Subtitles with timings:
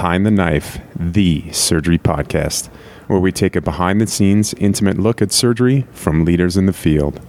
[0.00, 2.68] Behind the Knife, the surgery podcast,
[3.06, 6.72] where we take a behind the scenes, intimate look at surgery from leaders in the
[6.72, 7.20] field.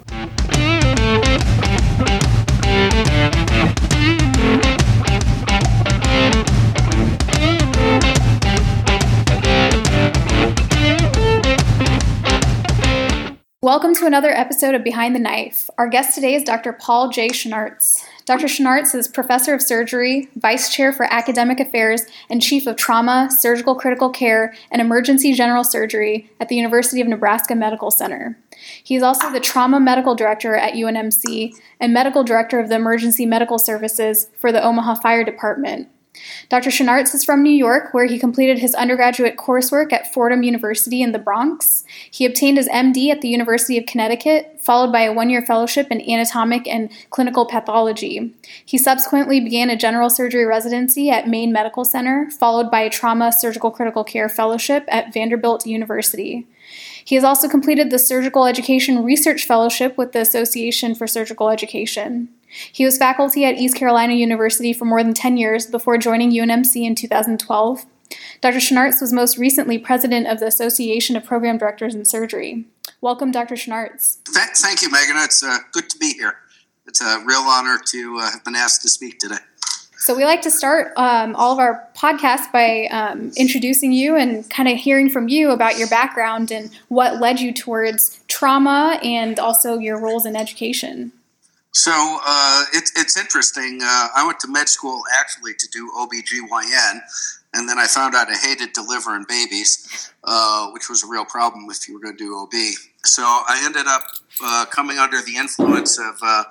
[13.72, 15.70] Welcome to another episode of Behind the Knife.
[15.78, 16.74] Our guest today is Dr.
[16.74, 17.30] Paul J.
[17.30, 18.04] Schenarts.
[18.26, 18.48] Dr.
[18.48, 23.76] Schenarts is professor of surgery, vice chair for academic affairs, and chief of trauma, surgical
[23.76, 28.38] critical care, and emergency general surgery at the University of Nebraska Medical Center.
[28.84, 33.26] He is also the trauma medical director at UNMC and medical director of the emergency
[33.26, 35.88] medical services for the Omaha Fire Department.
[36.50, 36.70] Dr.
[36.70, 41.14] Schenarts is from New York, where he completed his undergraduate coursework at Fordham University in
[41.14, 41.86] the Bronx.
[42.10, 45.88] He obtained his MD at the University of Connecticut, followed by a one year fellowship
[45.90, 48.34] in anatomic and clinical pathology.
[48.66, 53.32] He subsequently began a general surgery residency at Maine Medical Center, followed by a trauma
[53.32, 56.46] surgical critical care fellowship at Vanderbilt University.
[57.04, 62.30] He has also completed the Surgical Education Research Fellowship with the Association for Surgical Education.
[62.72, 66.86] He was faculty at East Carolina University for more than 10 years before joining UNMC
[66.86, 67.86] in 2012.
[68.42, 68.58] Dr.
[68.58, 72.66] Schenarts was most recently president of the Association of Program Directors in Surgery.
[73.00, 73.56] Welcome, Dr.
[73.56, 74.18] Schenarts.
[74.28, 75.16] Thank you, Megan.
[75.18, 76.36] It's uh, good to be here.
[76.88, 79.38] It's a real honor to uh, have been asked to speak today.
[79.98, 84.50] So, we like to start um, all of our podcasts by um, introducing you and
[84.50, 89.40] kind of hearing from you about your background and what led you towards trauma and
[89.40, 91.12] also your roles in education.
[91.74, 93.80] So uh, it's it's interesting.
[93.82, 97.00] Uh, I went to med school actually to do OBGYN,
[97.54, 101.68] and then I found out I hated delivering babies, uh, which was a real problem
[101.70, 102.54] if you were going to do OB.
[103.06, 104.04] So I ended up
[104.44, 106.44] uh, coming under the influence of uh,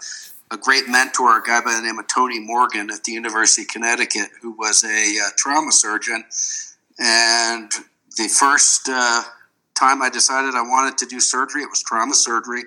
[0.50, 3.68] a great mentor, a guy by the name of Tony Morgan at the University of
[3.68, 6.24] Connecticut, who was a uh, trauma surgeon.
[6.98, 7.70] And
[8.16, 12.64] the first time I decided I wanted to do surgery, it was trauma surgery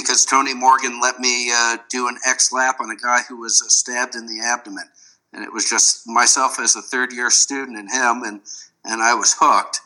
[0.00, 3.62] because Tony Morgan let me uh, do an X lap on a guy who was
[3.62, 4.84] uh, stabbed in the abdomen,
[5.32, 8.40] and it was just myself as a third year student and him, and
[8.84, 9.80] and I was hooked.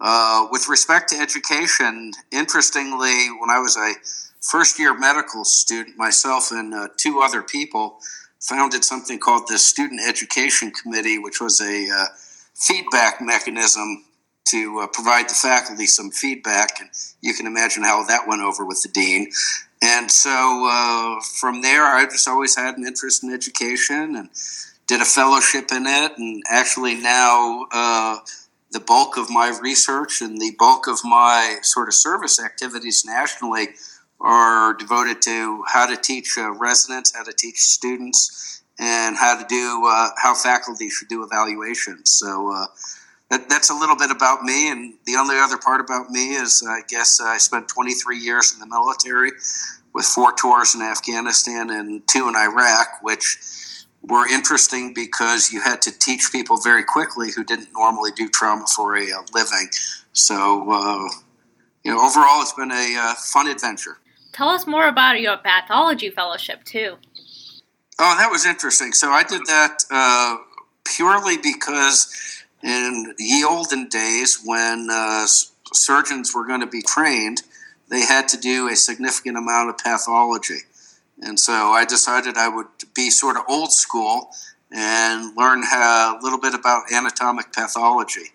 [0.00, 3.94] Uh, with respect to education, interestingly, when I was a
[4.40, 7.98] first year medical student, myself and uh, two other people
[8.40, 12.06] founded something called the Student Education Committee, which was a uh,
[12.54, 14.04] feedback mechanism
[14.46, 16.80] to uh, provide the faculty some feedback.
[16.80, 16.90] And
[17.20, 19.30] you can imagine how that went over with the dean.
[19.82, 24.28] And so uh, from there, I just always had an interest in education and
[24.86, 26.12] did a fellowship in it.
[26.18, 28.18] And actually, now uh,
[28.70, 33.68] the bulk of my research and the bulk of my sort of service activities nationally
[34.20, 39.46] are devoted to how to teach uh, residents, how to teach students, and how to
[39.46, 42.10] do uh, how faculty should do evaluations.
[42.10, 42.66] So uh,
[43.34, 44.70] that, that's a little bit about me.
[44.70, 48.60] And the only other part about me is, I guess, I spent 23 years in
[48.60, 49.32] the military
[49.92, 53.36] with four tours in Afghanistan and two in Iraq, which
[54.02, 58.66] were interesting because you had to teach people very quickly who didn't normally do trauma
[58.66, 59.68] for a, living.
[60.12, 61.08] So, uh,
[61.82, 63.98] you know, overall, it's been a uh, fun adventure.
[64.32, 66.96] Tell us more about your pathology fellowship, too.
[67.98, 68.92] Oh, that was interesting.
[68.92, 70.36] So I did that uh,
[70.84, 75.26] purely because in the olden days when uh,
[75.72, 77.42] surgeons were going to be trained,
[77.90, 80.60] they had to do a significant amount of pathology.
[81.20, 84.30] And so I decided I would be sort of old school
[84.72, 88.32] and learn a little bit about anatomic pathology.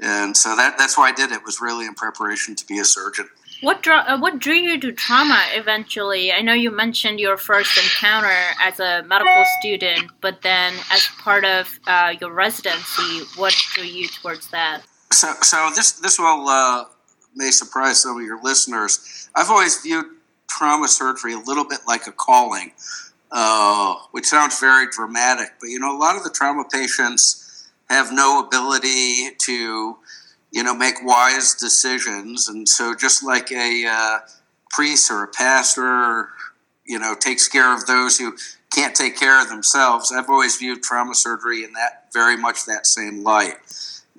[0.00, 2.84] And so that, that's why I did it, was really in preparation to be a
[2.84, 3.28] surgeon.
[3.64, 6.30] What drew, uh, what drew you to trauma eventually?
[6.30, 11.46] I know you mentioned your first encounter as a medical student, but then as part
[11.46, 14.82] of uh, your residency, what drew you towards that?
[15.14, 16.84] So, so this this will uh,
[17.34, 19.30] may surprise some of your listeners.
[19.34, 20.04] I've always viewed
[20.46, 22.72] trauma surgery a little bit like a calling,
[23.32, 28.12] uh, which sounds very dramatic, but you know, a lot of the trauma patients have
[28.12, 29.96] no ability to
[30.54, 32.48] you know, make wise decisions.
[32.48, 34.18] And so, just like a uh,
[34.70, 36.28] priest or a pastor,
[36.86, 38.36] you know, takes care of those who
[38.72, 42.86] can't take care of themselves, I've always viewed trauma surgery in that very much that
[42.86, 43.56] same light.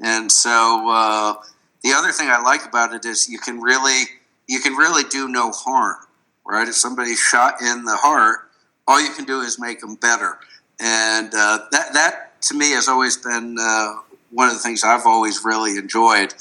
[0.03, 1.35] And so, uh,
[1.83, 4.03] the other thing I like about it is you can really
[4.47, 5.95] you can really do no harm,
[6.45, 6.67] right?
[6.67, 8.49] If somebody's shot in the heart,
[8.87, 10.39] all you can do is make them better,
[10.81, 13.93] and uh, that that to me has always been uh,
[14.35, 16.33] one of the things I've always really enjoyed,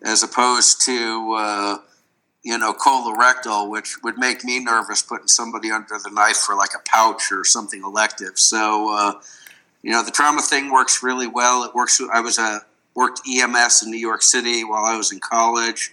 [0.00, 1.76] as opposed to uh,
[2.42, 6.70] you know colorectal, which would make me nervous putting somebody under the knife for like
[6.74, 8.38] a pouch or something elective.
[8.38, 9.20] So uh,
[9.82, 11.64] you know, the trauma thing works really well.
[11.64, 12.00] It works.
[12.12, 12.62] I was a
[12.94, 15.90] worked EMS in New York City while I was in college,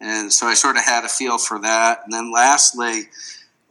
[0.00, 2.02] and so I sort of had a feel for that.
[2.04, 3.04] And then lastly,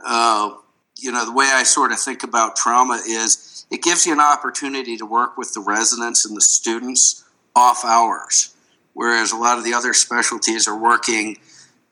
[0.03, 0.55] uh,
[0.97, 4.19] you know, the way I sort of think about trauma is it gives you an
[4.19, 7.23] opportunity to work with the residents and the students
[7.55, 8.55] off hours,
[8.93, 11.37] whereas a lot of the other specialties are working,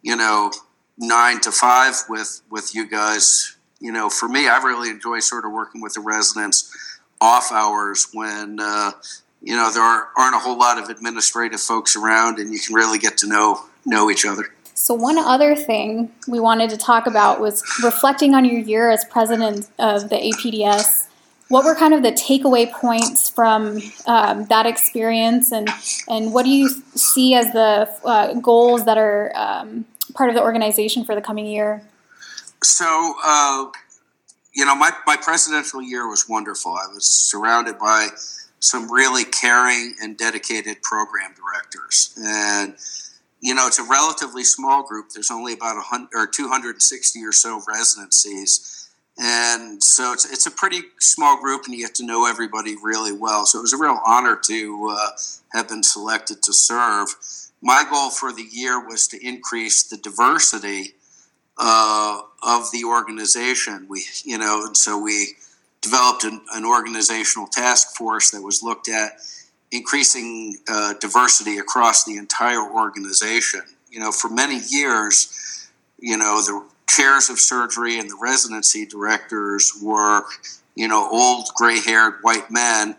[0.01, 0.51] you know,
[0.97, 3.56] nine to five with with you guys.
[3.79, 6.74] You know, for me, I really enjoy sort of working with the residents
[7.21, 8.91] off hours when uh,
[9.41, 12.97] you know there aren't a whole lot of administrative folks around, and you can really
[12.97, 14.45] get to know know each other.
[14.73, 19.06] So, one other thing we wanted to talk about was reflecting on your year as
[19.06, 21.06] president of the APDS.
[21.49, 25.69] What were kind of the takeaway points from um, that experience, and,
[26.09, 30.41] and what do you see as the uh, goals that are um, part of the
[30.41, 31.83] organization for the coming year?
[32.63, 33.67] So, uh,
[34.53, 36.73] you know, my, my presidential year was wonderful.
[36.73, 38.09] I was surrounded by
[38.59, 42.13] some really caring and dedicated program directors.
[42.17, 42.75] And,
[43.39, 45.09] you know, it's a relatively small group.
[45.13, 48.86] There's only about 100 or 260 or so residencies.
[49.19, 53.11] And so it's, it's a pretty small group, and you get to know everybody really
[53.11, 53.45] well.
[53.45, 55.09] So it was a real honor to uh,
[55.53, 57.09] have been selected to serve.
[57.61, 60.93] My goal for the year was to increase the diversity
[61.57, 63.87] uh, of the organization.
[63.89, 65.29] We, you know, and so we
[65.81, 69.13] developed an, an organizational task force that was looked at
[69.71, 73.61] increasing uh, diversity across the entire organization.
[73.89, 79.73] You know, for many years, you know, the chairs of surgery and the residency directors
[79.81, 80.23] were,
[80.75, 82.95] you know, old gray haired white men.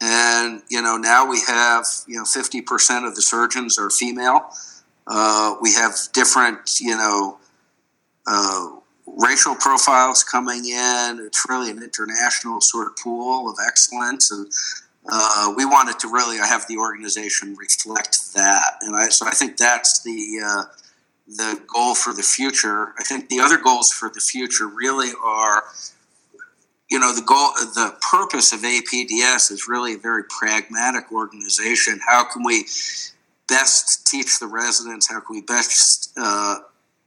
[0.00, 4.50] And, you know, now we have, you know, 50% of the surgeons are female.
[5.06, 7.38] Uh, we have different, you know,
[8.26, 8.68] uh,
[9.06, 11.20] racial profiles coming in.
[11.20, 14.50] It's really an international sort of pool of excellence, and
[15.10, 18.74] uh, we wanted to really have the organization reflect that.
[18.82, 20.64] And I, so I think that's the uh,
[21.36, 22.94] the goal for the future.
[22.98, 25.64] I think the other goals for the future really are.
[26.90, 32.00] You know the goal, the purpose of APDS is really a very pragmatic organization.
[32.04, 32.66] How can we
[33.48, 35.08] best teach the residents?
[35.08, 36.58] How can we best uh,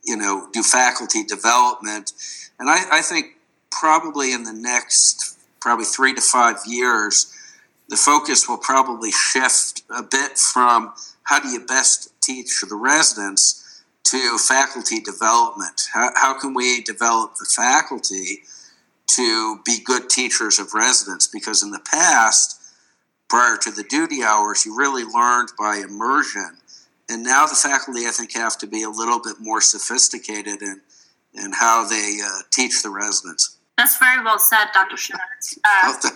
[0.04, 2.12] you know, do faculty development.
[2.60, 3.38] And I, I think
[3.72, 7.34] probably in the next probably three to five years,
[7.90, 10.94] the focus will probably shift a bit from
[11.24, 13.60] how do you best teach the residents
[14.14, 15.90] to faculty development.
[15.94, 18.44] How, how can we develop the faculty
[19.16, 21.28] to be good teachers of residents?
[21.28, 22.60] Because in the past,
[23.30, 26.58] prior to the duty hours, you really learned by immersion
[27.10, 30.82] and now the faculty, I think, have to be a little bit more sophisticated in,
[31.34, 33.58] in how they uh, teach the residents.
[33.78, 34.98] That's very well said, Dr.
[34.98, 35.60] Schultz.
[35.64, 36.10] Uh,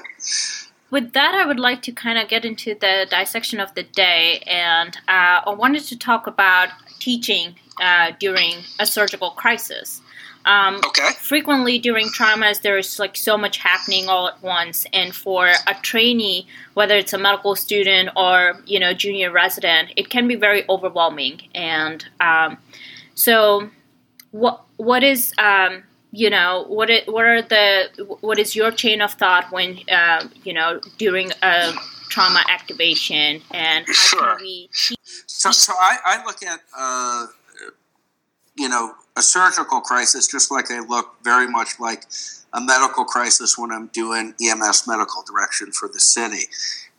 [0.90, 4.44] with that, I would like to kind of get into the dissection of the day,
[4.48, 6.70] and uh, I wanted to talk about
[7.00, 10.02] teaching uh, during a surgical crisis.
[10.46, 11.12] Um, okay.
[11.20, 16.48] Frequently during traumas, there's like so much happening all at once, and for a trainee,
[16.74, 21.42] whether it's a medical student or you know junior resident, it can be very overwhelming.
[21.54, 22.58] And um,
[23.14, 23.70] so,
[24.32, 29.02] what what is um, you know what it, what are the what is your chain
[29.02, 31.74] of thought when uh, you know during a
[32.10, 34.36] trauma activation, and how sure.
[34.38, 34.70] can we?
[35.28, 37.28] So, so I, I look at uh,
[38.58, 42.04] you know a surgical crisis, just like they look very much like
[42.54, 46.46] a medical crisis when I'm doing EMS medical direction for the city.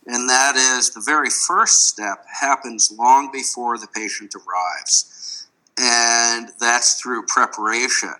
[0.05, 5.47] And that is the very first step happens long before the patient arrives.
[5.77, 8.13] And that's through preparation.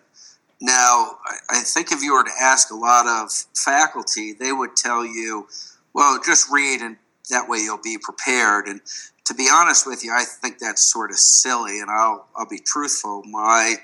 [0.62, 1.17] Now,
[1.50, 5.48] I think if you were to ask a lot of faculty, they would tell you,
[5.93, 6.98] well, just read and
[7.29, 8.67] that way you'll be prepared.
[8.67, 8.81] And
[9.30, 12.58] to be honest with you, I think that's sort of silly, and I'll I'll be
[12.58, 13.22] truthful.
[13.26, 13.76] My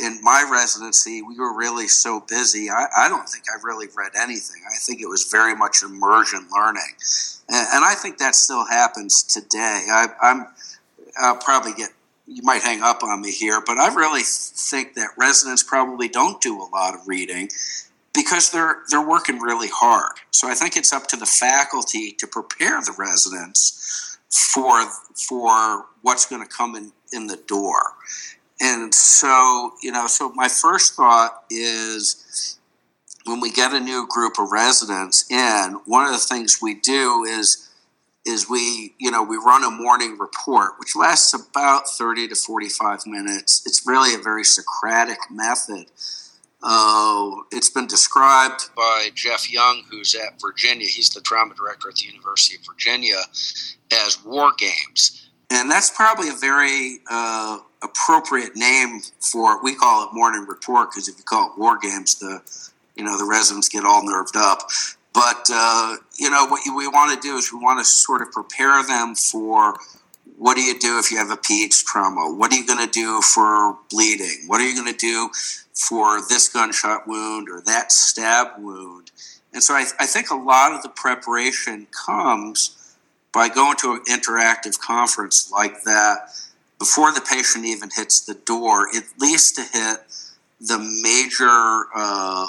[0.00, 2.68] in my residency, we were really so busy.
[2.68, 4.62] I, I don't think I really read anything.
[4.66, 6.92] I think it was very much immersion learning,
[7.48, 9.86] and, and I think that still happens today.
[9.88, 10.46] I, I'm
[11.16, 11.90] I'll probably get
[12.26, 16.40] you might hang up on me here, but I really think that residents probably don't
[16.40, 17.48] do a lot of reading
[18.12, 20.16] because they're they're working really hard.
[20.32, 26.26] So I think it's up to the faculty to prepare the residents for for what's
[26.26, 27.94] going to come in in the door.
[28.60, 32.58] And so, you know, so my first thought is
[33.24, 37.24] when we get a new group of residents in, one of the things we do
[37.24, 37.68] is
[38.26, 43.06] is we, you know, we run a morning report, which lasts about 30 to 45
[43.06, 43.62] minutes.
[43.66, 45.90] It's really a very Socratic method
[46.66, 50.86] Uh, it's been described by Jeff Young, who's at Virginia.
[50.86, 53.18] He's the trauma director at the University of Virginia,
[53.92, 55.28] as war games.
[55.50, 59.58] And that's probably a very uh, appropriate name for it.
[59.62, 62.40] We call it morning report because if you call it war games, the
[62.96, 64.70] you know the residents get all nerved up.
[65.12, 68.32] But uh, you know what we want to do is we want to sort of
[68.32, 69.74] prepare them for
[70.36, 72.32] what do you do if you have a PH trauma?
[72.32, 74.44] What are you going to do for bleeding?
[74.46, 75.30] What are you going to do
[75.74, 79.10] for this gunshot wound or that stab wound?
[79.52, 82.96] And so I, I think a lot of the preparation comes
[83.32, 86.30] by going to an interactive conference like that
[86.78, 90.04] before the patient even hits the door, at least to hit
[90.60, 92.46] the major uh,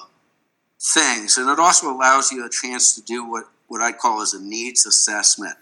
[0.79, 1.37] things.
[1.37, 4.41] And it also allows you a chance to do what, what I call as a
[4.41, 5.55] needs assessment.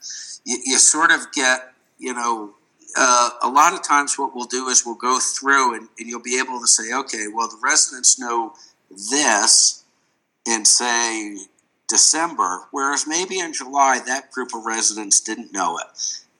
[0.46, 1.73] You, you sort of get
[2.04, 2.54] you know,
[2.98, 6.22] uh, a lot of times what we'll do is we'll go through and, and, you'll
[6.22, 8.54] be able to say, okay, well, the residents know
[8.90, 9.86] this
[10.46, 11.38] in, say,
[11.88, 15.86] December, whereas maybe in July that group of residents didn't know it.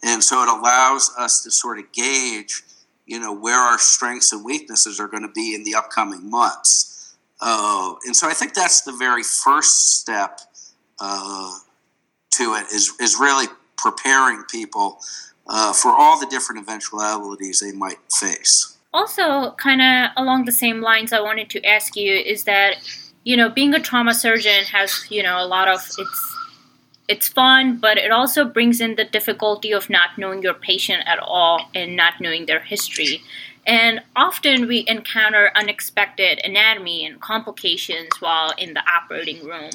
[0.04, 2.62] And so it allows us to sort of gauge,
[3.06, 7.16] you know, where our strengths and weaknesses are going to be in the upcoming months.
[7.40, 10.42] Uh, and so I think that's the very first step
[11.00, 11.52] uh,
[12.32, 13.48] to it is, is really
[13.84, 15.00] preparing people
[15.48, 18.78] uh, for all the different eventualities they might face.
[18.94, 22.76] Also, kind of along the same lines, I wanted to ask you is that
[23.24, 26.34] you know being a trauma surgeon has you know a lot of it's
[27.10, 31.20] it's fun, but it also brings in the difficulty of not knowing your patient at
[31.20, 33.22] all and not knowing their history.
[33.66, 39.72] And often we encounter unexpected anatomy and complications while in the operating room.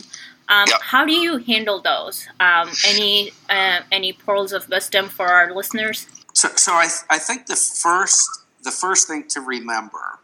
[0.49, 0.81] Um, yep.
[0.83, 2.26] How do you handle those?
[2.40, 6.07] Um, any uh, any pearls of wisdom for our listeners?
[6.33, 8.28] So, so I, th- I think the first
[8.62, 10.19] the first thing to remember,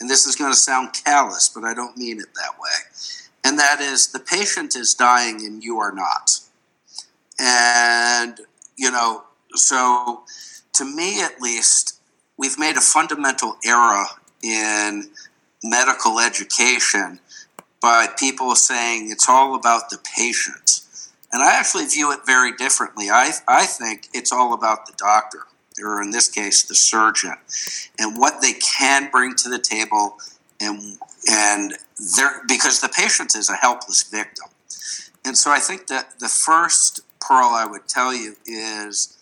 [0.00, 3.10] and this is going to sound callous, but I don't mean it that way,
[3.44, 6.40] and that is the patient is dying and you are not,
[7.38, 8.40] and
[8.76, 10.22] you know so
[10.74, 12.00] to me at least
[12.36, 14.06] we've made a fundamental error
[14.42, 15.10] in
[15.62, 17.20] medical education
[17.80, 20.80] by people saying it's all about the patient.
[21.32, 23.10] And I actually view it very differently.
[23.10, 25.42] I, I think it's all about the doctor,
[25.82, 27.34] or in this case, the surgeon,
[27.98, 30.16] and what they can bring to the table,
[30.60, 30.98] and
[31.30, 31.74] and
[32.48, 34.46] because the patient is a helpless victim.
[35.24, 39.14] And so I think that the first pearl I would tell you is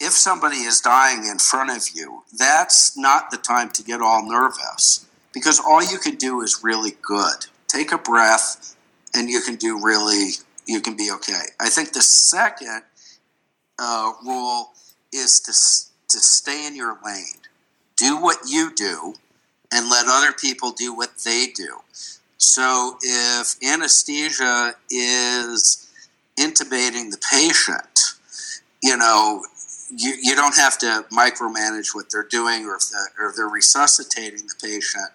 [0.00, 4.28] if somebody is dying in front of you, that's not the time to get all
[4.28, 8.76] nervous because all you can do is really good take a breath,
[9.14, 10.30] and you can do really,
[10.66, 11.42] you can be okay.
[11.60, 12.82] I think the second
[13.78, 14.72] uh, rule
[15.12, 15.52] is to,
[16.16, 17.40] to stay in your lane.
[17.96, 19.14] Do what you do
[19.72, 21.80] and let other people do what they do.
[22.36, 25.90] So if anesthesia is
[26.38, 28.14] intubating the patient,
[28.82, 29.44] you know,
[29.96, 33.46] you, you don't have to micromanage what they're doing or if, the, or if they're
[33.46, 35.10] resuscitating the patient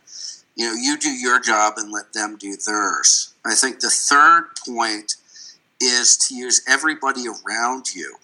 [0.60, 3.34] you know, you do your job and let them do theirs.
[3.46, 5.16] I think the third point
[5.80, 8.18] is to use everybody around you.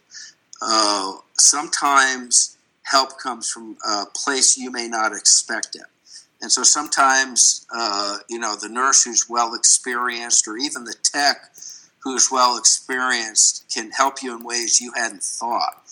[0.61, 5.85] Uh, sometimes help comes from a place you may not expect it.
[6.41, 11.37] And so sometimes, uh, you know, the nurse who's well experienced or even the tech
[11.99, 15.83] who's well experienced can help you in ways you hadn't thought.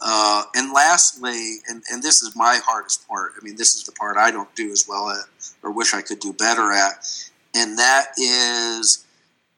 [0.00, 3.92] Uh, and lastly, and, and this is my hardest part, I mean, this is the
[3.92, 5.24] part I don't do as well at
[5.62, 7.06] or wish I could do better at,
[7.54, 9.04] and that is,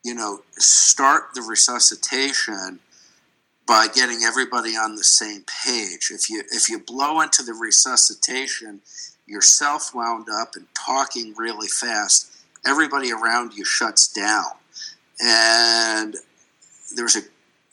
[0.04, 2.78] you know, start the resuscitation
[3.66, 6.10] by getting everybody on the same page.
[6.10, 8.80] If you if you blow into the resuscitation
[9.26, 12.32] yourself wound up and talking really fast,
[12.66, 14.52] everybody around you shuts down.
[15.20, 16.16] And
[16.96, 17.20] there's a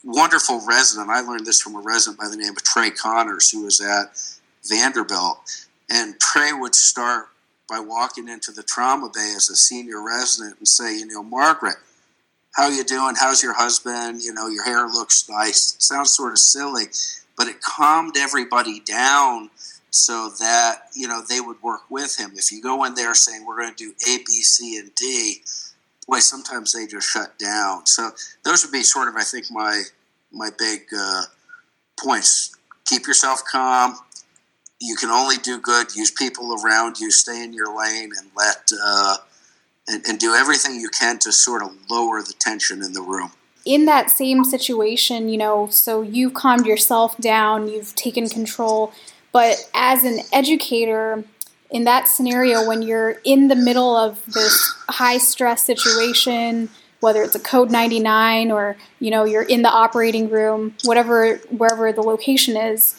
[0.06, 1.10] wonderful resident.
[1.10, 4.16] I learned this from a resident by the name of Trey Connors, who was at
[4.64, 5.66] Vanderbilt.
[5.90, 7.28] And Trey would start
[7.68, 11.76] by walking into the trauma bay as a senior resident and say, you know, Margaret,
[12.54, 13.16] how you doing?
[13.18, 14.22] How's your husband?
[14.22, 15.76] You know, your hair looks nice.
[15.78, 16.84] Sounds sort of silly,
[17.36, 19.50] but it calmed everybody down
[19.90, 22.32] so that you know they would work with him.
[22.34, 25.42] If you go in there saying we're going to do A, B, C, and D,
[26.06, 27.86] boy, sometimes they just shut down.
[27.86, 28.10] So
[28.44, 29.82] those would be sort of, I think, my
[30.36, 31.22] my big uh,
[31.98, 32.54] points.
[32.84, 33.98] Keep yourself calm
[34.80, 35.94] you can only do good.
[35.94, 37.10] Use people around you.
[37.10, 39.16] Stay in your lane and let uh,
[39.88, 43.32] and, and do everything you can to sort of lower the tension in the room.
[43.64, 48.92] In that same situation, you know, so you've calmed yourself down, you've taken control,
[49.32, 51.24] but as an educator,
[51.68, 56.68] in that scenario when you're in the middle of this high stress situation
[57.00, 61.92] whether it's a code 99 or you know you're in the operating room whatever wherever
[61.92, 62.94] the location is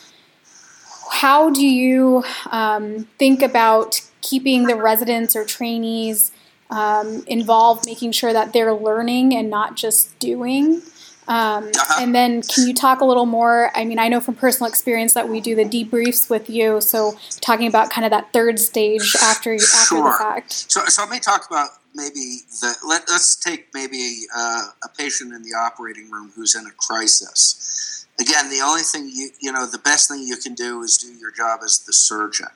[1.11, 6.31] how do you um, think about keeping the residents or trainees
[6.69, 10.81] um, involved making sure that they're learning and not just doing
[11.27, 12.01] um, uh-huh.
[12.01, 13.69] And then, can you talk a little more?
[13.75, 16.79] I mean, I know from personal experience that we do the debriefs with you.
[16.79, 20.03] So, talking about kind of that third stage after after sure.
[20.03, 20.71] the fact.
[20.71, 25.33] So, so let me talk about maybe the let, us take maybe uh, a patient
[25.33, 28.05] in the operating room who's in a crisis.
[28.19, 31.11] Again, the only thing you you know the best thing you can do is do
[31.13, 32.47] your job as the surgeon.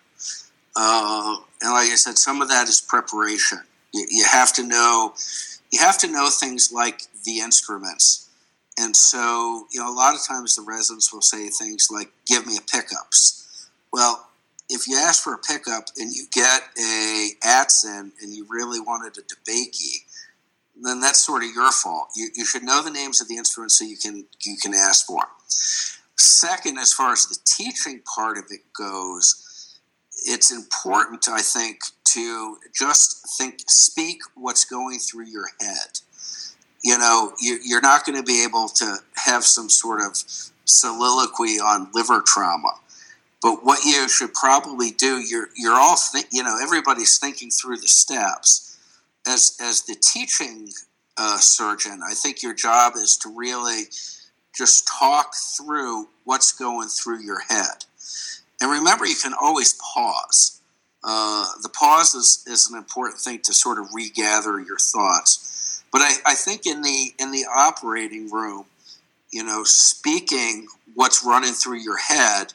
[0.75, 3.59] Uh, and like I said, some of that is preparation.
[3.93, 5.13] You, you have to know
[5.71, 8.29] you have to know things like the instruments
[8.77, 12.47] and so, you know, a lot of times the residents will say things like, give
[12.47, 13.69] me a pickups.
[13.91, 14.27] Well,
[14.71, 19.17] if you ask for a pickup and you get a Adson and you really wanted
[19.17, 20.05] a DeBakey,
[20.81, 22.09] then that's sort of your fault.
[22.15, 25.05] You, you should know the names of the instruments so you can you can ask
[25.05, 25.29] for them.
[26.17, 29.79] Second, as far as the teaching part of it goes,
[30.25, 31.79] it's important, I think,
[32.13, 35.99] to just think, speak what's going through your head
[36.83, 40.17] you know, you're not going to be able to have some sort of
[40.65, 42.71] soliloquy on liver trauma.
[43.41, 47.77] But what you should probably do, you're you're all think, you know everybody's thinking through
[47.77, 48.77] the steps.
[49.27, 50.69] As as the teaching
[51.17, 53.83] uh, surgeon, I think your job is to really
[54.55, 57.85] just talk through what's going through your head.
[58.61, 60.61] And remember, you can always pause.
[61.03, 65.83] Uh, the pause is, is an important thing to sort of regather your thoughts.
[65.91, 68.65] But I, I think in the in the operating room,
[69.31, 72.53] you know, speaking what's running through your head,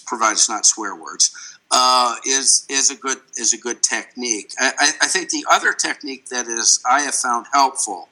[0.00, 1.30] provided it's not swear words,
[1.70, 4.52] uh, is is a good is a good technique.
[4.58, 8.08] I, I think the other technique that is I have found helpful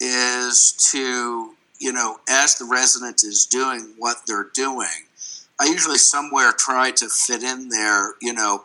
[0.00, 5.06] is to you know as the resident is doing what they're doing,
[5.60, 8.14] I usually somewhere try to fit in there.
[8.20, 8.64] You know,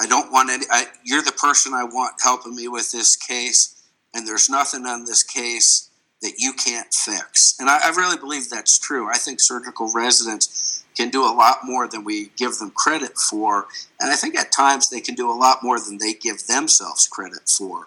[0.00, 0.66] I don't want any.
[0.70, 3.76] I, you're the person I want helping me with this case
[4.14, 5.88] and there's nothing on this case
[6.22, 7.56] that you can't fix.
[7.58, 9.08] And I, I, really believe that's true.
[9.08, 13.66] I think surgical residents can do a lot more than we give them credit for.
[14.00, 17.06] And I think at times they can do a lot more than they give themselves
[17.06, 17.86] credit for.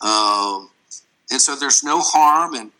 [0.00, 0.70] Um,
[1.30, 2.72] and so there's no harm in,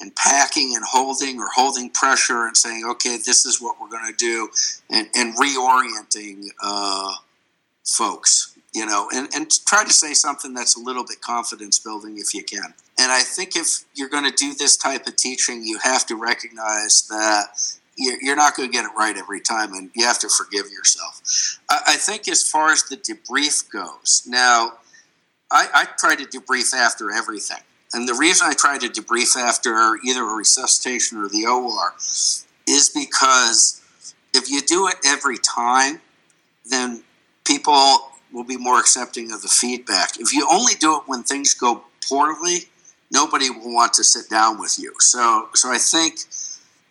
[0.00, 4.10] in packing and holding or holding pressure and saying, okay, this is what we're going
[4.10, 4.48] to do,
[4.90, 7.14] and, and reorienting uh,
[7.84, 12.18] folks you know, and, and try to say something that's a little bit confidence building
[12.18, 12.72] if you can.
[12.98, 16.16] And I think if you're going to do this type of teaching, you have to
[16.16, 20.28] recognize that you're not going to get it right every time and you have to
[20.28, 21.58] forgive yourself.
[21.68, 24.72] I think as far as the debrief goes, now,
[25.50, 27.62] I, I try to debrief after everything.
[27.92, 31.94] And the reason I try to debrief after either a resuscitation or the OR
[32.66, 33.82] is because
[34.32, 36.00] if you do it every time,
[36.64, 37.02] then
[37.44, 40.20] people will be more accepting of the feedback.
[40.20, 42.68] If you only do it when things go poorly,
[43.10, 44.94] nobody will want to sit down with you.
[45.00, 46.20] So, so I think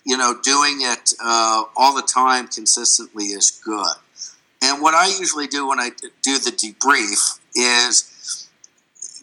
[0.06, 3.96] you know doing it uh, all the time consistently is good.
[4.62, 5.90] And what I usually do when I
[6.22, 8.48] do the debrief is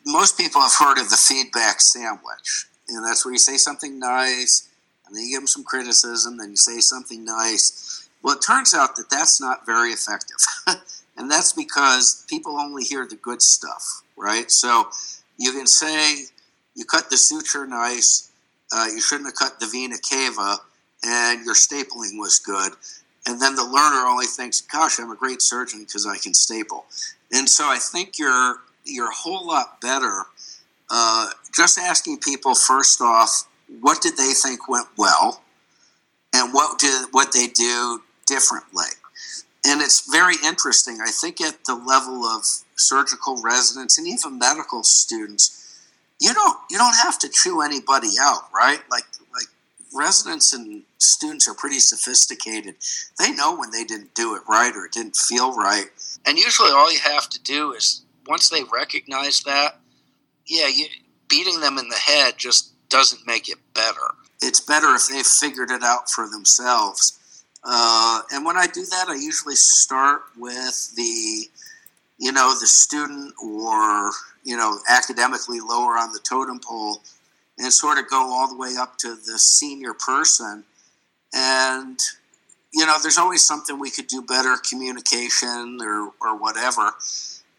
[0.07, 4.69] most people have heard of the feedback sandwich, and that's where you say something nice,
[5.07, 8.09] and then you give them some criticism, then you say something nice.
[8.23, 10.39] Well, it turns out that that's not very effective.
[11.17, 14.51] And that's because people only hear the good stuff, right?
[14.51, 14.89] So
[15.39, 16.25] you can say
[16.75, 18.31] you cut the suture nice,
[18.72, 20.59] uh, you shouldn't have cut the vena cava,
[21.05, 22.72] and your stapling was good.
[23.26, 26.87] And then the learner only thinks, gosh, I'm a great surgeon because I can staple.
[27.33, 30.22] And so I think you're, you're a whole lot better
[30.90, 33.48] uh, just asking people first off,
[33.81, 35.42] what did they think went well?
[36.33, 38.85] And what did what they do differently?
[39.66, 40.98] and it's very interesting.
[41.02, 42.44] I think at the level of
[42.76, 45.65] surgical residents and even medical students,
[46.20, 48.81] you don't you don't have to chew anybody out, right?
[48.90, 49.48] Like like
[49.94, 52.76] residents and students are pretty sophisticated.
[53.18, 55.87] They know when they didn't do it right or it didn't feel right.
[56.26, 59.79] And usually all you have to do is once they recognize that,
[60.46, 60.87] yeah, you,
[61.29, 64.14] beating them in the head just doesn't make it better.
[64.42, 67.16] It's better if they've figured it out for themselves
[67.68, 71.48] uh, and when I do that, I usually start with the,
[72.18, 74.12] you know, the student or,
[74.47, 77.03] you know, academically lower on the totem pole
[77.59, 80.63] and sort of go all the way up to the senior person.
[81.35, 81.99] And,
[82.73, 86.93] you know, there's always something we could do better, communication or, or whatever.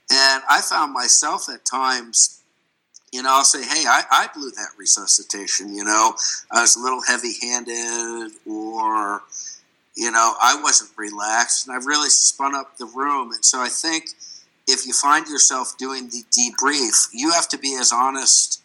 [0.09, 2.41] And I found myself at times,
[3.11, 6.13] you know, I'll say, hey, I, I blew that resuscitation, you know,
[6.51, 9.23] I was a little heavy handed or,
[9.97, 13.33] you know, I wasn't relaxed and I really spun up the room.
[13.33, 14.05] And so I think
[14.67, 18.61] if you find yourself doing the debrief, you have to be as honest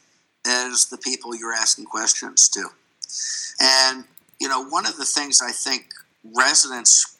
[0.47, 2.69] as the people you're asking questions to.
[3.61, 4.05] And,
[4.41, 5.87] you know, one of the things I think
[6.37, 7.17] residents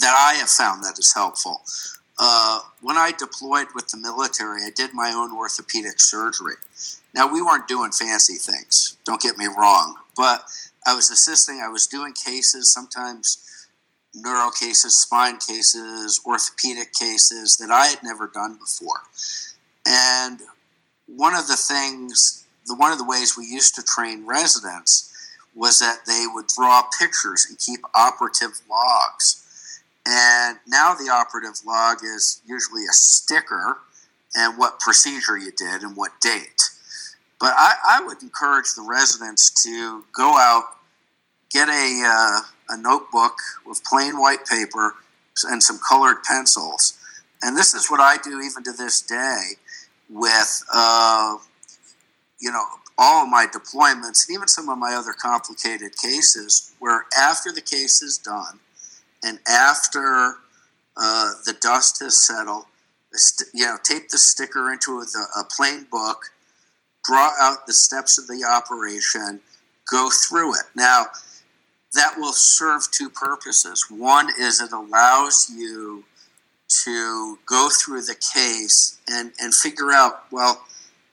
[0.00, 1.62] that I have found that is helpful.
[2.18, 6.56] Uh, when I deployed with the military, I did my own orthopedic surgery.
[7.14, 10.44] Now, we weren't doing fancy things, don't get me wrong, but
[10.86, 13.49] I was assisting, I was doing cases, sometimes
[14.14, 19.02] neuro cases, spine cases, orthopedic cases that I had never done before.
[19.86, 20.40] And
[21.06, 25.06] one of the things, the one of the ways we used to train residents
[25.54, 29.80] was that they would draw pictures and keep operative logs.
[30.06, 33.78] And now the operative log is usually a sticker
[34.34, 36.62] and what procedure you did and what date.
[37.40, 40.76] But I, I would encourage the residents to go out,
[41.52, 42.40] get a, uh,
[42.74, 43.34] a notebook
[43.66, 44.94] with plain white paper
[45.44, 46.98] and some colored pencils.
[47.42, 49.56] And this is what I do even to this day
[50.08, 51.36] with, uh,
[52.40, 52.64] you know,
[52.98, 57.62] all of my deployments, and even some of my other complicated cases, where after the
[57.62, 58.60] case is done
[59.22, 60.36] and after
[60.96, 62.64] uh, the dust has settled,
[63.54, 66.26] you know, tape the sticker into a, a plain book,
[67.04, 69.40] draw out the steps of the operation,
[69.90, 70.64] go through it.
[70.76, 71.06] Now,
[71.94, 73.86] that will serve two purposes.
[73.90, 76.04] One is it allows you
[76.84, 80.64] to go through the case and, and figure out, well,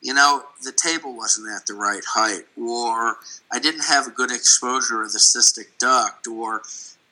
[0.02, 3.18] you know, the table wasn't at the right height, or
[3.52, 6.62] I didn't have a good exposure of the cystic duct, or,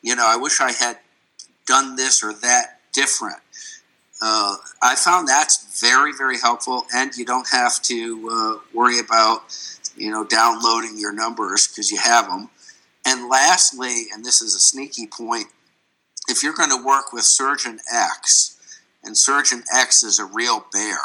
[0.04, 1.00] you know, I wish I had
[1.66, 3.40] done this or that different.
[4.22, 9.42] Uh, I found that's very, very helpful, and you don't have to uh, worry about,
[9.98, 12.50] you know, downloading your numbers because you have them.
[13.06, 15.48] And lastly, and this is a sneaky point,
[16.28, 18.56] if you're going to work with Surgeon X,
[19.04, 20.98] and Surgeon X is a real bear,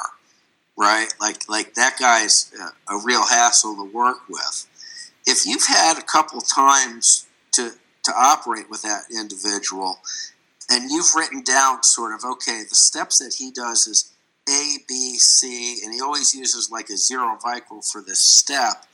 [0.76, 1.08] right?
[1.20, 4.66] Like like that guy's a, a real hassle to work with.
[5.26, 7.72] If you've had a couple times to
[8.04, 9.98] to operate with that individual,
[10.70, 14.12] and you've written down sort of okay, the steps that he does is
[14.48, 18.86] A, B, C, and he always uses like a zero Vicryl for this step.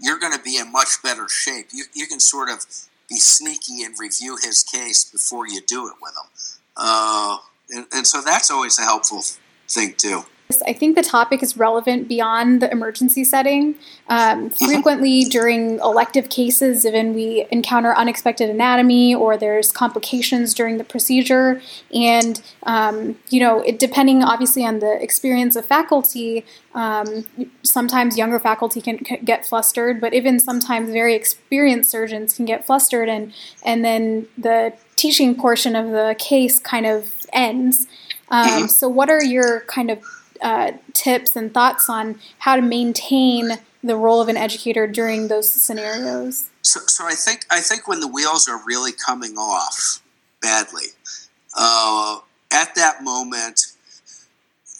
[0.00, 1.68] You're going to be in much better shape.
[1.72, 2.64] You, you can sort of
[3.08, 6.30] be sneaky and review his case before you do it with him.
[6.76, 7.36] Uh,
[7.70, 9.22] and, and so that's always a helpful
[9.68, 10.24] thing, too.
[10.66, 13.76] I think the topic is relevant beyond the emergency setting.
[14.08, 20.84] Um, frequently, during elective cases, even we encounter unexpected anatomy or there's complications during the
[20.84, 21.60] procedure.
[21.94, 27.24] And, um, you know, it, depending obviously on the experience of faculty, um,
[27.62, 32.64] sometimes younger faculty can, can, get flustered, but even sometimes very experienced surgeons can get
[32.64, 33.32] flustered, and,
[33.64, 37.86] and then the teaching portion of the case kind of ends.
[38.30, 38.66] Um, mm-hmm.
[38.66, 40.04] so, what are your kind of
[40.42, 45.50] uh, tips and thoughts on how to maintain the role of an educator during those
[45.50, 46.50] scenarios?
[46.62, 50.02] So, so I think I think when the wheels are really coming off
[50.42, 50.86] badly,
[51.56, 52.18] uh,
[52.52, 53.66] at that moment,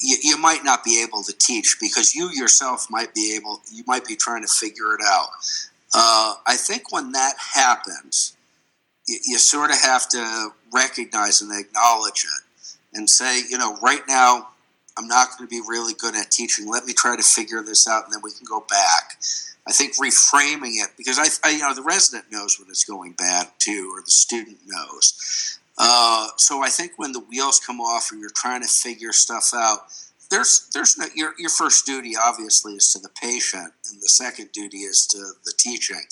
[0.01, 3.85] you, you, might not be able to teach because you yourself might be able, you
[3.87, 5.29] might be trying to figure it out.
[5.94, 8.37] Uh, I think when that happens,
[9.07, 14.03] you, you sort of have to recognize and acknowledge it and say, you know, right
[14.09, 14.49] now
[15.00, 16.68] I'm not going to be really good at teaching.
[16.68, 19.16] Let me try to figure this out, and then we can go back.
[19.66, 23.12] I think reframing it because I, I you know, the resident knows when it's going
[23.12, 25.58] bad too, or the student knows.
[25.78, 29.52] Uh, so I think when the wheels come off, and you're trying to figure stuff
[29.54, 29.86] out,
[30.30, 34.52] there's there's no, your your first duty obviously is to the patient, and the second
[34.52, 36.02] duty is to the teaching.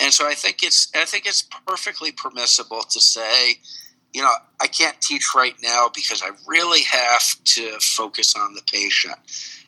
[0.00, 3.58] And so I think it's I think it's perfectly permissible to say
[4.14, 8.62] you know, I can't teach right now because I really have to focus on the
[8.72, 9.16] patient.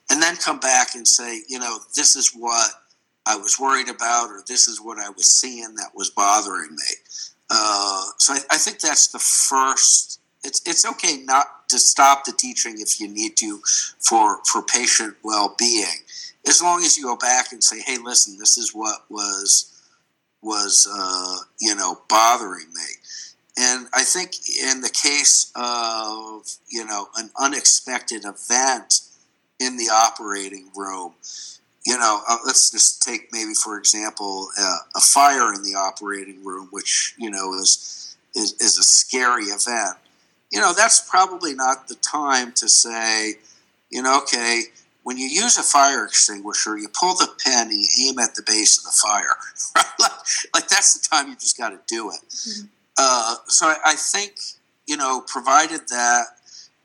[0.09, 2.71] And then come back and say, you know, this is what
[3.27, 6.95] I was worried about, or this is what I was seeing that was bothering me.
[7.51, 10.21] Uh, so I, I, think that's the first.
[10.45, 13.61] It's it's okay not to stop the teaching if you need to
[13.99, 16.03] for for patient well being,
[16.47, 19.73] as long as you go back and say, hey, listen, this is what was
[20.43, 22.83] was uh, you know bothering me.
[23.59, 29.01] And I think in the case of you know an unexpected event
[29.59, 31.15] in the operating room,
[31.87, 36.45] you know, uh, let's just take maybe for example uh, a fire in the operating
[36.45, 39.97] room, which you know is is, is a scary event,
[40.51, 43.35] you know, that's probably not the time to say,
[43.91, 44.63] you know, okay,
[45.03, 48.43] when you use a fire extinguisher, you pull the pin and you aim at the
[48.43, 49.37] base of the fire.
[50.01, 50.13] like,
[50.55, 52.21] like, that's the time you just got to do it.
[52.29, 52.67] Mm-hmm.
[52.99, 54.33] Uh, so I, I think,
[54.87, 56.25] you know, provided that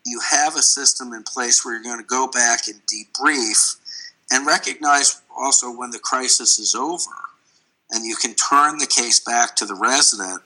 [0.04, 3.76] you have a system in place where you're going to go back and debrief
[4.30, 7.10] and recognize also when the crisis is over
[7.90, 10.42] and you can turn the case back to the resident.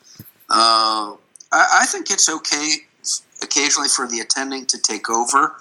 [0.51, 1.15] Uh,
[1.53, 2.75] I, I, think it's okay
[3.43, 5.57] occasionally for the attending to take over.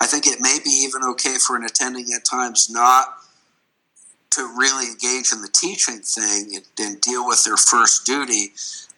[0.00, 3.14] I think it may be even okay for an attending at times not
[4.32, 8.52] to really engage in the teaching thing and, and deal with their first duty,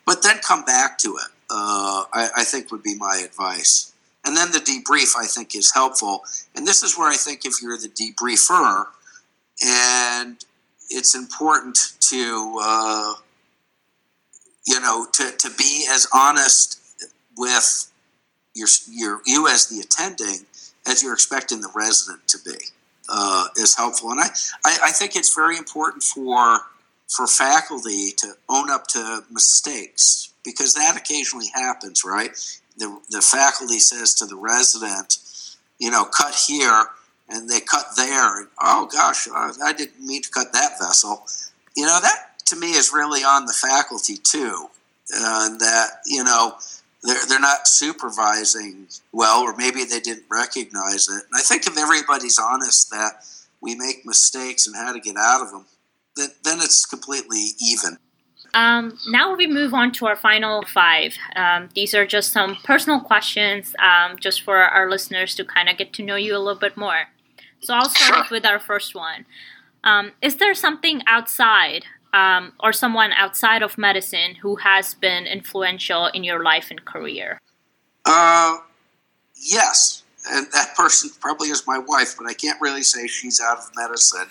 [0.06, 1.30] but then come back to it.
[1.50, 3.92] Uh, I, I think would be my advice.
[4.24, 6.24] And then the debrief, I think, is helpful.
[6.54, 8.86] And this is where I think if you're the debriefer,
[9.64, 10.44] and
[10.90, 13.14] it's important to, uh,
[14.66, 16.80] you know, to, to be as honest
[17.36, 17.92] with
[18.54, 20.46] your, your, you as the attending
[20.86, 22.56] as you're expecting the resident to be
[23.08, 24.10] uh, is helpful.
[24.10, 24.28] And I,
[24.64, 26.60] I, I think it's very important for
[27.08, 32.30] for faculty to own up to mistakes because that occasionally happens, right?
[32.76, 35.18] the, the faculty says to the resident,
[35.78, 36.86] you know, cut here,
[37.28, 41.26] and they cut there, and oh gosh, I didn't mean to cut that vessel.
[41.76, 44.68] You know, that to me is really on the faculty too,
[45.12, 46.54] and that you know
[47.02, 51.24] they're they're not supervising well, or maybe they didn't recognize it.
[51.24, 53.24] And I think if everybody's honest that
[53.60, 55.64] we make mistakes and how to get out of them,
[56.16, 57.98] then, then it's completely even.
[58.54, 61.14] Um, now we move on to our final five.
[61.34, 65.76] Um, these are just some personal questions, um, just for our listeners to kind of
[65.76, 67.08] get to know you a little bit more.
[67.60, 69.26] So I'll start with our first one.
[69.84, 76.06] Um, is there something outside um, or someone outside of medicine who has been influential
[76.06, 77.40] in your life and career?
[78.04, 78.58] Uh,
[79.34, 80.02] yes.
[80.30, 83.70] And that person probably is my wife, but I can't really say she's out of
[83.76, 84.26] medicine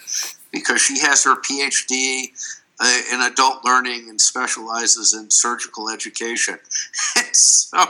[0.52, 2.32] because she has her PhD
[2.80, 6.60] uh, in adult learning and specializes in surgical education.
[7.32, 7.84] so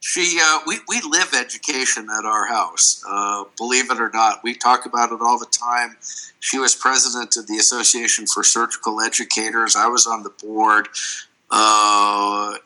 [0.00, 4.42] she, uh, we, we live education at our house, uh, believe it or not.
[4.42, 5.96] We talk about it all the time.
[6.40, 9.76] She was president of the Association for Surgical Educators.
[9.76, 10.88] I was on the board.
[11.50, 12.56] Uh,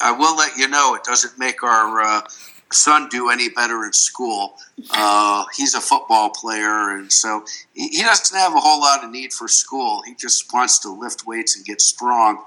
[0.00, 2.20] I will let you know it doesn't make our uh,
[2.74, 4.54] son do any better in school.
[4.90, 9.32] Uh, he's a football player, and so he, doesn't have a whole lot of need
[9.32, 10.02] for school.
[10.06, 12.44] He just wants to lift weights and get strong.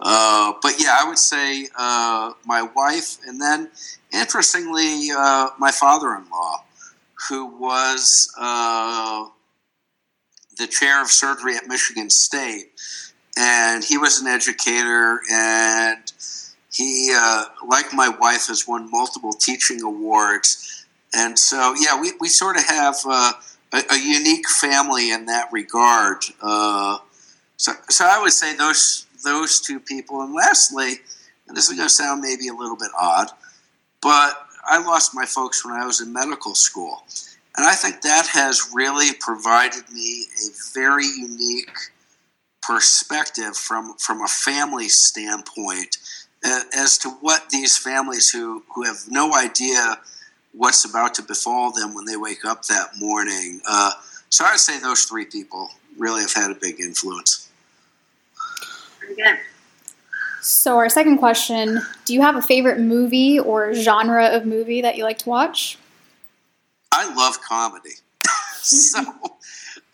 [0.00, 3.70] Uh, but yeah, I would say uh, my wife, and then
[4.12, 6.64] interestingly, uh, my father in law,
[7.28, 9.26] who was uh,
[10.58, 12.72] the chair of surgery at Michigan State.
[13.36, 16.07] And he was an educator and
[16.78, 20.86] he, uh, like my wife, has won multiple teaching awards.
[21.12, 23.32] And so, yeah, we, we sort of have uh,
[23.72, 26.18] a, a, unique family in that regard.
[26.40, 26.98] Uh,
[27.56, 30.22] so, so I would say those those two people.
[30.22, 31.00] And lastly,
[31.48, 33.28] and this is going to sound maybe a little bit odd,
[34.00, 37.02] but I lost my folks when I was in medical school.
[37.56, 41.76] And I think that has really provided me a very unique
[42.62, 45.96] perspective from, from a family standpoint
[46.44, 49.98] as to what these families who, who have no idea
[50.52, 53.60] what's about to befall them when they wake up that morning.
[53.68, 53.92] Uh,
[54.30, 57.48] so I would say those three people really have had a big influence.
[59.00, 59.38] Good.
[60.40, 64.96] So, our second question Do you have a favorite movie or genre of movie that
[64.96, 65.78] you like to watch?
[66.92, 67.94] I love comedy.
[68.62, 69.00] so,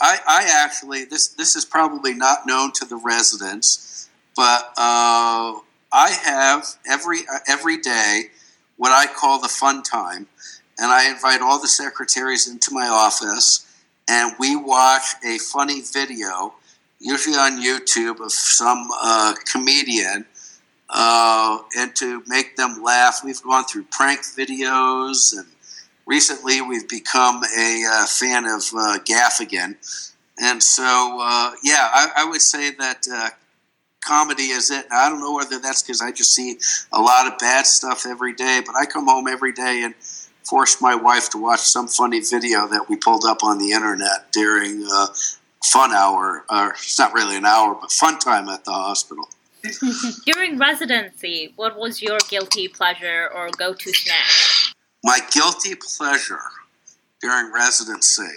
[0.00, 5.54] I, I, actually, this, this is probably not known to the residents, but uh,
[5.94, 8.24] I have every uh, every day
[8.76, 10.26] what I call the fun time,
[10.76, 13.64] and I invite all the secretaries into my office,
[14.10, 16.54] and we watch a funny video,
[16.98, 20.26] usually on YouTube, of some uh, comedian,
[20.90, 23.20] uh, and to make them laugh.
[23.24, 25.46] We've gone through prank videos, and
[26.06, 29.76] recently we've become a uh, fan of uh, Gaffigan.
[30.42, 33.06] And so, uh, yeah, I, I, would say that
[34.04, 34.86] comedy is it.
[34.90, 36.58] I don't know whether that's because I just see
[36.92, 39.94] a lot of bad stuff every day, but I come home every day and
[40.44, 44.30] force my wife to watch some funny video that we pulled up on the internet
[44.32, 45.06] during uh,
[45.64, 49.28] fun hour, or it's not really an hour, but fun time at the hospital.
[50.26, 54.74] during residency, what was your guilty pleasure or go to snack?
[55.02, 56.40] My guilty pleasure
[57.20, 58.28] during residency.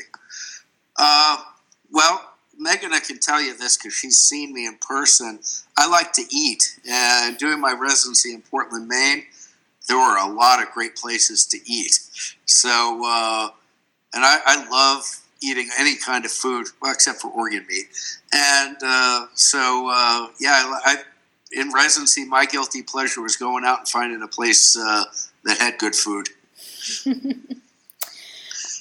[0.98, 1.38] Uh,
[1.92, 5.40] well, Megan I can tell you this because she's seen me in person.
[5.78, 9.24] I like to eat, and doing my residency in Portland, Maine,
[9.88, 12.00] there were a lot of great places to eat.
[12.46, 13.50] So, uh,
[14.14, 15.04] and I, I, love
[15.42, 17.86] eating any kind of food, well, except for organ meat.
[18.34, 20.98] And uh, so, uh, yeah, I,
[21.52, 25.06] in residency, my guilty pleasure was going out and finding a place uh,
[25.44, 26.30] that had good food.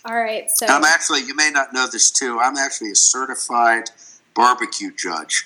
[0.07, 0.51] All right.
[0.51, 3.91] So I'm actually, you may not know this too, I'm actually a certified
[4.35, 5.45] barbecue judge.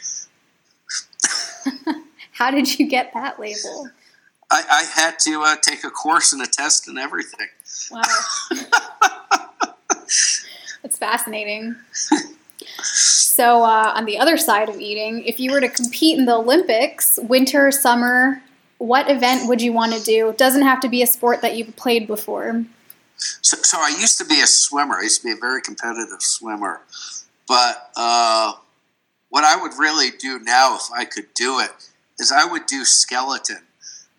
[2.32, 3.88] How did you get that label?
[4.50, 7.46] I, I had to uh, take a course and a test and everything.
[7.90, 8.02] Wow.
[10.82, 11.76] That's fascinating.
[12.82, 16.34] So, uh, on the other side of eating, if you were to compete in the
[16.34, 18.42] Olympics, winter, summer,
[18.78, 20.30] what event would you want to do?
[20.30, 22.64] It doesn't have to be a sport that you've played before.
[23.42, 24.96] So, so I used to be a swimmer.
[24.96, 26.80] I used to be a very competitive swimmer.
[27.46, 28.54] But uh,
[29.28, 31.70] what I would really do now, if I could do it,
[32.18, 33.62] is I would do skeleton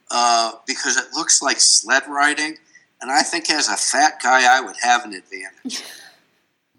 [0.09, 2.57] uh, because it looks like sled riding.
[3.01, 5.83] And I think as a fat guy, I would have an advantage.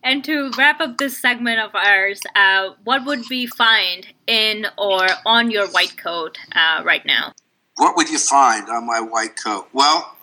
[0.04, 5.06] And to wrap up this segment of ours, uh, what would we find in or
[5.24, 7.34] on your white coat uh, right now?
[7.76, 9.68] What would you find on my white coat?
[9.72, 10.16] Well,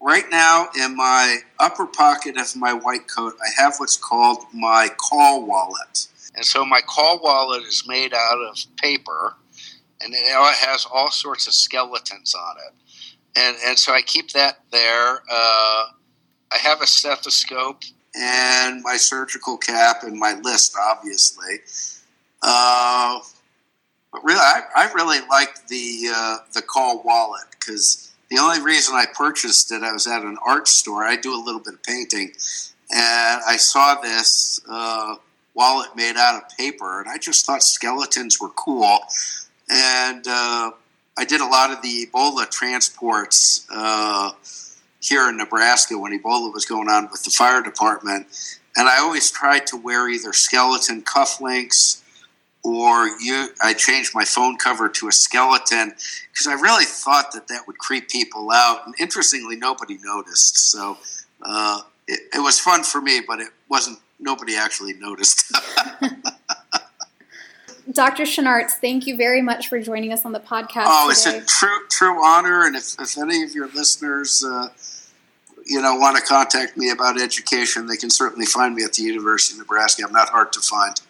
[0.00, 4.88] right now in my upper pocket of my white coat, I have what's called my
[4.96, 6.06] call wallet.
[6.34, 9.34] And so my call wallet is made out of paper
[10.00, 12.74] and it has all sorts of skeletons on it.
[13.36, 15.22] And, and so I keep that there.
[15.30, 15.84] Uh,
[16.50, 17.82] I have a stethoscope
[18.14, 21.56] and my surgical cap and my list, obviously.
[22.42, 23.20] Uh,
[24.12, 28.94] but really, I, I really like the uh, the call wallet because the only reason
[28.94, 31.04] I purchased it, I was at an art store.
[31.04, 32.32] I do a little bit of painting,
[32.90, 35.16] and I saw this uh,
[35.54, 38.98] wallet made out of paper, and I just thought skeletons were cool.
[39.70, 40.70] And uh,
[41.18, 44.32] I did a lot of the Ebola transports uh,
[45.00, 48.26] here in Nebraska when Ebola was going on with the fire department.
[48.76, 52.02] And I always tried to wear either skeleton cufflinks
[52.64, 55.94] or you, I changed my phone cover to a skeleton
[56.30, 58.86] because I really thought that that would creep people out.
[58.86, 60.70] And interestingly, nobody noticed.
[60.70, 60.98] So
[61.42, 65.52] uh, it, it was fun for me, but it wasn't, nobody actually noticed.
[67.92, 68.24] Dr.
[68.24, 70.84] Schenarts, thank you very much for joining us on the podcast.
[70.86, 71.38] Oh, today.
[71.38, 74.68] it's a true true honor, and if, if any of your listeners, uh,
[75.64, 79.02] you know, want to contact me about education, they can certainly find me at the
[79.02, 80.02] University of Nebraska.
[80.06, 81.00] I'm not hard to find.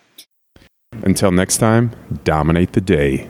[1.02, 1.92] Until next time,
[2.24, 3.28] dominate the day.